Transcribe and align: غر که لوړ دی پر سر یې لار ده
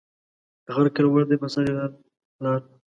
غر 0.73 0.87
که 0.93 0.99
لوړ 1.03 1.21
دی 1.29 1.37
پر 1.41 1.49
سر 1.53 1.63
یې 1.67 1.73
لار 2.43 2.59
ده 2.65 2.71